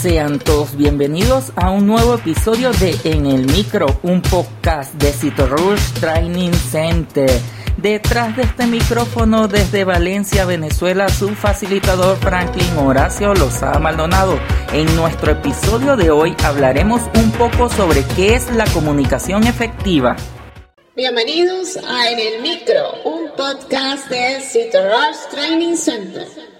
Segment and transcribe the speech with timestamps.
[0.00, 5.12] Sean todos bienvenidos a un nuevo episodio de En el Micro, un podcast de
[5.44, 7.30] Rush Training Center.
[7.76, 14.40] Detrás de este micrófono desde Valencia, Venezuela, su facilitador Franklin Horacio Lozada Maldonado.
[14.72, 20.16] En nuestro episodio de hoy hablaremos un poco sobre qué es la comunicación efectiva.
[20.96, 26.59] Bienvenidos a En el Micro, un podcast de Rush Training Center.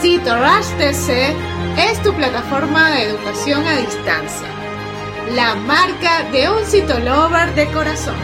[0.00, 1.36] Cito Rush TC
[1.76, 4.48] es tu plataforma de educación a distancia.
[5.34, 8.14] La marca de un citolover de corazón.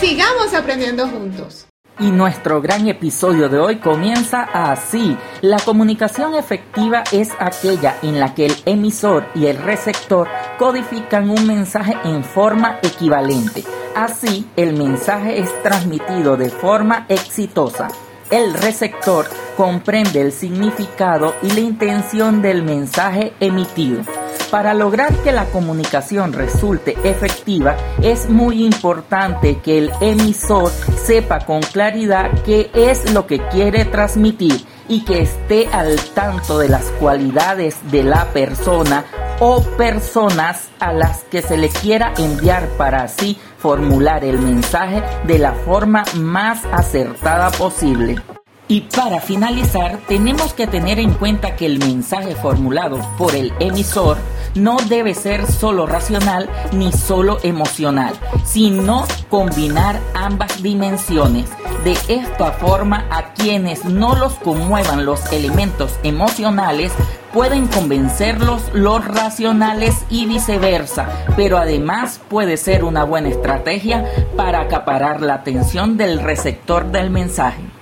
[0.00, 1.66] Sigamos aprendiendo juntos.
[1.98, 5.18] Y nuestro gran episodio de hoy comienza así.
[5.42, 11.46] La comunicación efectiva es aquella en la que el emisor y el receptor codifican un
[11.46, 13.64] mensaje en forma equivalente.
[13.94, 17.88] Así, el mensaje es transmitido de forma exitosa.
[18.30, 19.26] El receptor
[19.56, 24.02] comprende el significado y la intención del mensaje emitido.
[24.50, 31.60] Para lograr que la comunicación resulte efectiva, es muy importante que el emisor sepa con
[31.60, 37.76] claridad qué es lo que quiere transmitir y que esté al tanto de las cualidades
[37.90, 39.04] de la persona
[39.40, 45.38] o personas a las que se le quiera enviar para así formular el mensaje de
[45.38, 48.33] la forma más acertada posible.
[48.66, 54.16] Y para finalizar, tenemos que tener en cuenta que el mensaje formulado por el emisor
[54.54, 61.50] no debe ser solo racional ni solo emocional, sino combinar ambas dimensiones.
[61.84, 66.92] De esta forma, a quienes no los conmuevan los elementos emocionales,
[67.34, 75.20] pueden convencerlos los racionales y viceversa, pero además puede ser una buena estrategia para acaparar
[75.20, 77.73] la atención del receptor del mensaje.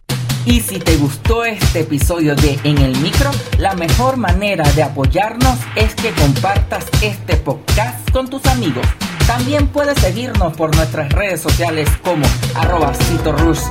[0.44, 5.58] Y si te gustó este episodio de En el Micro, la mejor manera de apoyarnos
[5.76, 8.84] es que compartas este podcast con tus amigos.
[9.26, 12.26] También puedes seguirnos por nuestras redes sociales como
[12.56, 12.92] arroba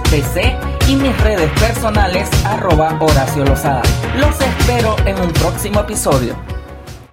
[0.09, 0.55] PC
[0.87, 3.83] y mis redes personales arroba Horacio Lozada.
[4.17, 6.50] Los espero en un próximo episodio.